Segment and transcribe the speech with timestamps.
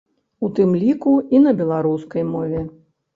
[0.45, 2.63] У тым ліку і на беларускай мове.